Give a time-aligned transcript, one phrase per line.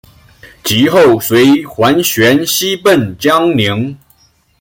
[0.63, 3.95] 及后随桓玄西奔江陵。